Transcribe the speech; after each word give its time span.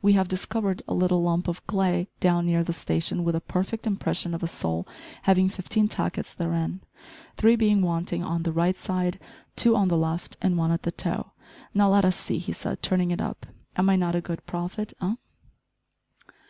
We 0.00 0.14
have 0.14 0.28
discovered 0.28 0.82
a 0.88 0.94
little 0.94 1.22
lump 1.22 1.46
of 1.46 1.66
clay 1.66 2.08
down 2.18 2.46
near 2.46 2.64
the 2.64 2.72
station, 2.72 3.22
with 3.22 3.34
a 3.34 3.40
perfect 3.42 3.86
impression 3.86 4.32
of 4.32 4.42
a 4.42 4.46
sole 4.46 4.88
having 5.24 5.50
fifteen 5.50 5.88
tackets 5.88 6.32
therein, 6.34 6.80
three 7.36 7.54
being 7.54 7.82
wanting 7.82 8.22
on 8.24 8.44
the 8.44 8.52
right, 8.54 8.78
side, 8.78 9.20
two 9.56 9.76
on 9.76 9.88
the 9.88 9.98
left, 9.98 10.38
and 10.40 10.56
one 10.56 10.70
at 10.70 10.84
the 10.84 10.90
toe 10.90 11.32
now, 11.74 11.90
let 11.90 12.06
us 12.06 12.16
see," 12.16 12.38
he 12.38 12.54
said, 12.54 12.82
turning 12.82 13.10
it 13.10 13.20
up, 13.20 13.44
"am 13.76 13.90
I 13.90 13.96
not 13.96 14.14
a 14.14 14.22
good 14.22 14.46
prophet 14.46 14.94
eh?" 15.02 15.16